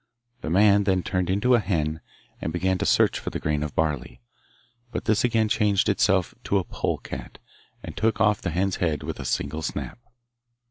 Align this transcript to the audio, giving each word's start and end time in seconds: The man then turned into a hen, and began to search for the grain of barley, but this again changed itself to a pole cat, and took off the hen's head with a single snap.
The 0.41 0.49
man 0.49 0.85
then 0.85 1.03
turned 1.03 1.29
into 1.29 1.53
a 1.53 1.59
hen, 1.59 2.01
and 2.41 2.51
began 2.51 2.79
to 2.79 2.87
search 2.87 3.19
for 3.19 3.29
the 3.29 3.39
grain 3.39 3.61
of 3.61 3.75
barley, 3.75 4.19
but 4.91 5.05
this 5.05 5.23
again 5.23 5.47
changed 5.47 5.87
itself 5.89 6.33
to 6.45 6.57
a 6.57 6.63
pole 6.63 6.97
cat, 6.97 7.37
and 7.83 7.95
took 7.95 8.19
off 8.19 8.41
the 8.41 8.49
hen's 8.49 8.77
head 8.77 9.03
with 9.03 9.19
a 9.19 9.25
single 9.25 9.61
snap. 9.61 9.99